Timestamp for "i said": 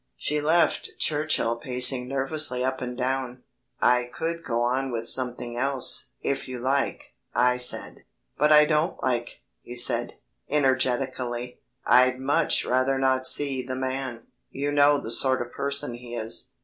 7.35-8.05